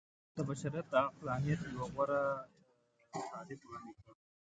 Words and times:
د 0.35 0.37
بشريت 0.47 0.85
د 0.89 0.93
عقلانيت 1.07 1.61
يو 1.75 1.83
غوره 1.93 2.23
تعريف 3.31 3.59
وړاندې 3.63 3.93
کړ. 4.01 4.13